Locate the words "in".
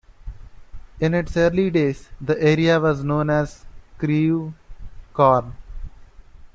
0.99-1.13